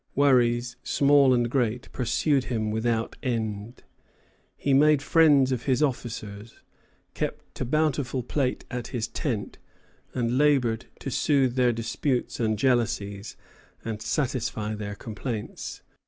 Worries, 0.15 0.77
small 0.81 1.31
and 1.31 1.47
great, 1.47 1.91
pursued 1.91 2.45
him 2.45 2.71
without 2.71 3.17
end. 3.21 3.83
He 4.57 4.73
made 4.73 4.99
friends 5.03 5.51
of 5.51 5.65
his 5.65 5.83
officers, 5.83 6.63
kept 7.13 7.61
a 7.61 7.65
bountiful 7.65 8.23
table 8.23 8.63
at 8.71 8.87
his 8.87 9.07
tent, 9.07 9.59
and 10.15 10.39
labored 10.39 10.87
to 11.01 11.11
soothe 11.11 11.53
their 11.53 11.71
disputes 11.71 12.39
and 12.39 12.57
jealousies, 12.57 13.37
and 13.85 14.01
satisfy 14.01 14.73
their 14.73 14.95
complaints. 14.95 15.83